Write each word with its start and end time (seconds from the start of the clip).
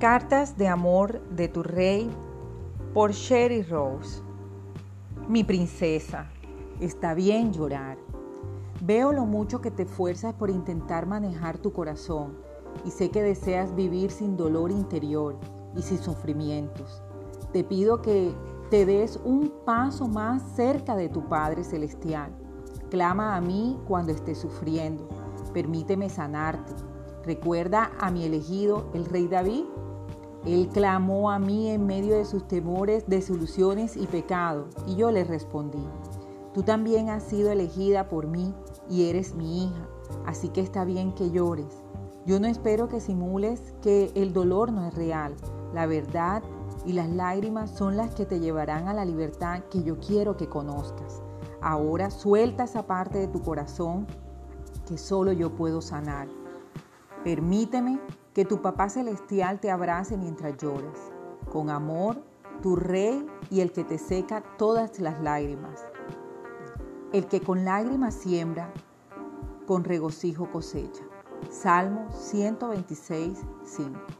Cartas 0.00 0.56
de 0.56 0.66
amor 0.66 1.20
de 1.28 1.48
tu 1.48 1.62
rey 1.62 2.10
por 2.94 3.12
Sherry 3.12 3.62
Rose. 3.62 4.22
Mi 5.28 5.44
princesa, 5.44 6.30
está 6.80 7.12
bien 7.12 7.52
llorar. 7.52 7.98
Veo 8.80 9.12
lo 9.12 9.26
mucho 9.26 9.60
que 9.60 9.70
te 9.70 9.82
esfuerzas 9.82 10.32
por 10.32 10.48
intentar 10.48 11.04
manejar 11.04 11.58
tu 11.58 11.74
corazón 11.74 12.38
y 12.86 12.92
sé 12.92 13.10
que 13.10 13.22
deseas 13.22 13.74
vivir 13.74 14.10
sin 14.10 14.38
dolor 14.38 14.70
interior 14.70 15.36
y 15.76 15.82
sin 15.82 15.98
sufrimientos. 15.98 17.02
Te 17.52 17.62
pido 17.62 18.00
que 18.00 18.32
te 18.70 18.86
des 18.86 19.20
un 19.22 19.52
paso 19.66 20.08
más 20.08 20.40
cerca 20.56 20.96
de 20.96 21.10
tu 21.10 21.28
Padre 21.28 21.62
Celestial. 21.62 22.34
Clama 22.88 23.36
a 23.36 23.42
mí 23.42 23.78
cuando 23.86 24.12
estés 24.12 24.38
sufriendo. 24.38 25.06
Permíteme 25.52 26.08
sanarte. 26.08 26.72
Recuerda 27.26 27.92
a 28.00 28.10
mi 28.10 28.24
elegido, 28.24 28.90
el 28.94 29.04
rey 29.04 29.28
David. 29.28 29.66
Él 30.44 30.68
clamó 30.68 31.30
a 31.30 31.38
mí 31.38 31.68
en 31.68 31.86
medio 31.86 32.16
de 32.16 32.24
sus 32.24 32.48
temores, 32.48 33.04
desilusiones 33.06 33.96
y 33.96 34.06
pecado, 34.06 34.68
y 34.86 34.96
yo 34.96 35.10
le 35.10 35.24
respondí. 35.24 35.84
Tú 36.54 36.62
también 36.62 37.10
has 37.10 37.24
sido 37.24 37.52
elegida 37.52 38.08
por 38.08 38.26
mí 38.26 38.54
y 38.88 39.10
eres 39.10 39.34
mi 39.34 39.64
hija, 39.64 39.88
así 40.26 40.48
que 40.48 40.62
está 40.62 40.84
bien 40.84 41.12
que 41.12 41.30
llores. 41.30 41.82
Yo 42.26 42.40
no 42.40 42.46
espero 42.46 42.88
que 42.88 43.00
simules 43.00 43.74
que 43.82 44.10
el 44.14 44.32
dolor 44.32 44.72
no 44.72 44.86
es 44.86 44.94
real. 44.94 45.34
La 45.74 45.86
verdad 45.86 46.42
y 46.86 46.92
las 46.92 47.08
lágrimas 47.08 47.70
son 47.70 47.96
las 47.96 48.14
que 48.14 48.26
te 48.26 48.40
llevarán 48.40 48.88
a 48.88 48.94
la 48.94 49.04
libertad 49.04 49.62
que 49.70 49.82
yo 49.82 49.98
quiero 50.00 50.36
que 50.36 50.48
conozcas. 50.48 51.22
Ahora 51.60 52.10
suelta 52.10 52.64
esa 52.64 52.86
parte 52.86 53.18
de 53.18 53.28
tu 53.28 53.42
corazón 53.42 54.06
que 54.86 54.96
solo 54.96 55.32
yo 55.32 55.54
puedo 55.54 55.80
sanar. 55.80 56.28
Permíteme 57.22 58.00
que 58.34 58.44
tu 58.44 58.62
Papá 58.62 58.88
Celestial 58.88 59.60
te 59.60 59.70
abrace 59.70 60.16
mientras 60.16 60.56
llores. 60.56 60.98
Con 61.50 61.70
amor, 61.70 62.22
tu 62.62 62.76
Rey 62.76 63.26
y 63.50 63.60
el 63.60 63.72
que 63.72 63.84
te 63.84 63.98
seca 63.98 64.42
todas 64.56 65.00
las 65.00 65.20
lágrimas. 65.20 65.84
El 67.12 67.26
que 67.26 67.40
con 67.40 67.64
lágrimas 67.64 68.14
siembra, 68.14 68.72
con 69.66 69.84
regocijo 69.84 70.50
cosecha. 70.50 71.02
Salmo 71.50 72.08
126, 72.12 73.38
5. 73.64 74.19